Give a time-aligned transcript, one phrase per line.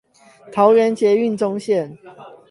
[0.51, 1.95] 桃園捷運棕線